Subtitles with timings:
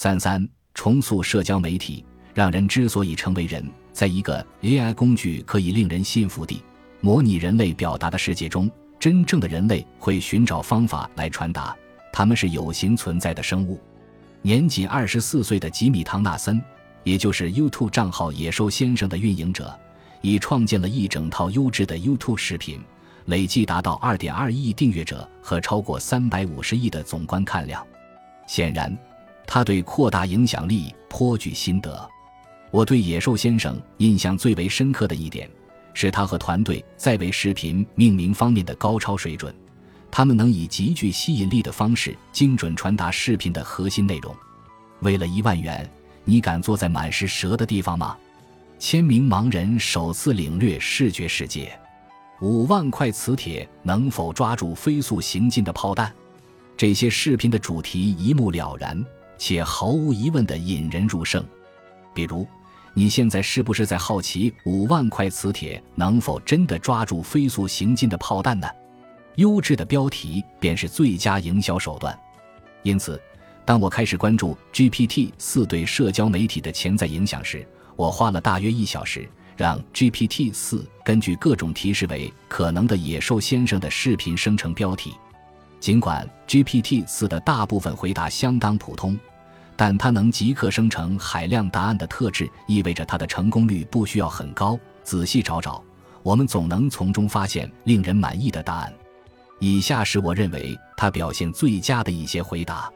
[0.00, 6.62] 三三重塑社交媒体，让人之所以成为人，在一个 AI 工具可以令人信服地
[7.00, 11.76] 模拟人类表达的世界中，真正的人类会寻找方法来传达。
[12.12, 13.80] 他们是有形存在的生物。
[14.40, 16.62] 年仅二十四岁的吉米·唐纳森，
[17.02, 19.76] 也就是 YouTube 账号“野兽先生”的运营者，
[20.20, 22.80] 已创建了一整套优质的 YouTube 视频，
[23.24, 27.84] 累计达到二点二亿订阅者和超过三百五十亿的总观看量。
[28.46, 28.96] 显然，
[29.50, 32.08] 他对扩大影响力颇具心得。
[32.70, 35.48] 我对野兽先生印象最为深刻的一点，
[35.94, 39.52] 是他和团队在为视频命名方面的高超水准。
[40.10, 44.36] 他们能以极具吸引力的方式精准传达视频的核心内容。
[45.00, 45.90] 为了一万元，
[46.24, 48.16] 你敢坐在满是蛇的地方吗？
[48.78, 51.72] 千名盲人首次领略视觉世界。
[52.40, 56.14] 五万块磁铁能否抓住飞速行进的炮弹？
[56.76, 59.04] 这些视频的主题一目了然，
[59.38, 61.42] 且毫无疑问地引人入胜。
[62.12, 62.46] 比如，
[62.92, 68.68] 你现在是不是在好奇五万块磁铁能否真的抓住飞速行进的炮弹呢？
[69.36, 72.18] 优质的标题便是最佳营销手段，
[72.82, 73.20] 因此，
[73.64, 85.14] 当我开始关注 GPT 四对社交媒体的潜在影响时，我花了大约一小时，让 GPT 四根据各种提示为可能的野兽先生的视频生成标题。
[85.78, 89.16] 尽管 GPT 四的大部分回答相当普通，
[89.78, 94.76] 但它能即刻生成海量答案的特质，意味着它的成功率不需要很高。
[95.04, 95.80] 仔细找找，
[96.24, 98.92] 我们总能从中发现令人满意的答案。
[99.60, 102.90] 以下是我认为他表现最佳的一些回答：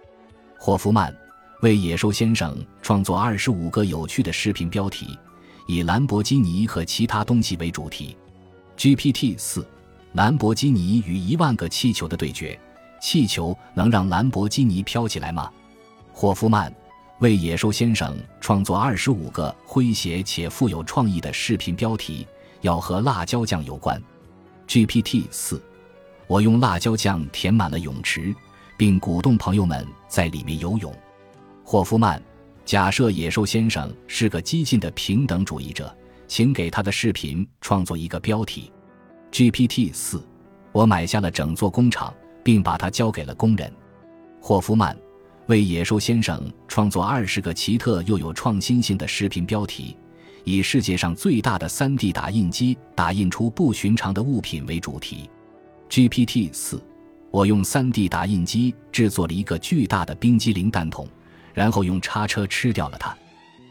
[0.58, 1.16] 霍夫曼
[1.60, 5.16] 为野兽先生创作二十五个有趣的视频标题，
[5.68, 8.16] 以兰博基尼和其他东西为主题。
[8.76, 9.64] GPT 四：
[10.14, 12.58] 兰博基尼与一万个气球的对决，
[13.00, 15.48] 气球能让兰博基尼飘起来吗？
[16.12, 16.72] 霍夫曼
[17.20, 22.26] 为野兽先生创作二十五个诙谐且富有创意的视频标题，
[22.60, 24.00] 要和辣椒酱有关。
[24.68, 25.60] GPT 四。
[26.28, 28.34] 我用辣椒酱填满了泳池，
[28.76, 30.94] 并鼓动朋友们在里面游泳。
[31.62, 32.22] 霍夫曼，
[32.64, 35.94] 假设野兽先生是个激进的平等主义者，
[36.26, 38.72] 请给他的视频创作一个标题。
[39.30, 40.26] GPT 四，
[40.70, 43.70] 我买下了整座工厂，并把它交给了工人。
[44.40, 44.96] 霍夫曼，
[45.46, 49.96] 为野兽先生创作二十个奇特又有创新性的视频标题，
[50.44, 55.28] 以世界上最大的 3D 打印机打印出不寻常的物品为主题。
[55.90, 56.82] GPT 四，
[57.30, 61.06] 我用 3D 打印机制作了一个巨大的冰激凌弹筒，
[61.52, 63.14] 然后用叉车吃掉了它。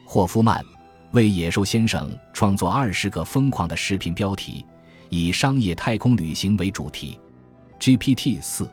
[0.05, 0.63] 霍夫曼
[1.11, 4.65] 为野兽先生创作二十个疯狂的视频标题，
[5.09, 7.17] 以商业太空旅行为主题。
[7.79, 8.69] GPT 四，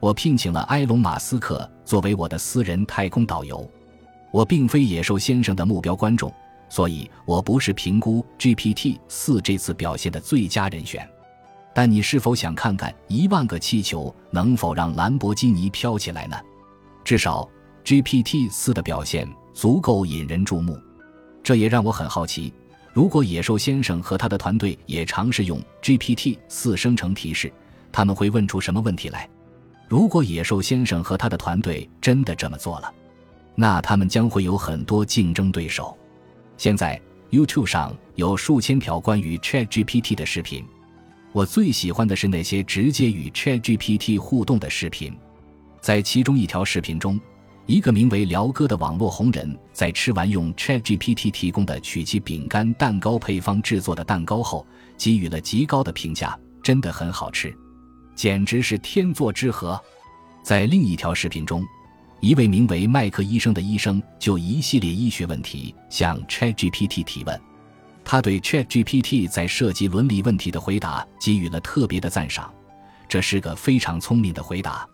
[0.00, 3.70] 我聘请了埃隆·马斯克作为我的私人太空导游。
[4.32, 6.32] 我并非野兽先生的目标观众，
[6.70, 11.06] 所以我不是评估 GPT 四这次表现的最佳人选。
[11.74, 16.36] 但你是否想看看一万个气球能否让兰博基尼飘起来呢？
[17.04, 17.46] 至少
[17.84, 20.78] GPT 四的表现足够引人注目。
[21.42, 22.52] 这也让我很好奇：
[22.92, 27.52] 如果野兽先生和他的团队也尝试用 GPT 四生成提示，
[27.92, 29.28] 他们会问出什么问题来？
[29.90, 32.94] 如果野兽先生和他的团队真的这么做了，
[33.56, 35.98] 那他们将会有很多竞争对手。
[36.56, 37.00] 现在
[37.32, 40.64] YouTube 上有数千条关于 ChatGPT 的视频。
[41.32, 45.12] 我最喜欢的是那些直接与 ChatGPT 互动的视频，
[45.80, 47.20] 在其中一条视频中，
[47.66, 54.64] 一个名为辽哥的网络红人在吃完用 ChatGPT 提供的曲奇饼干蛋糕配方制作的蛋糕后，
[54.96, 57.52] 给予了极高的评价，真的很好吃，
[58.14, 59.80] 简直是天作之合。
[60.42, 61.64] 在另一条视频中，
[62.20, 67.40] 一位名为麦克医生的医生就一系列医学问题向 ChatGPT 提问。
[68.04, 72.52] 他对 ChatGPT 在涉及伦理问题的回答给予了特别的赞赏，
[73.08, 74.88] 这是个非常聪明的回答。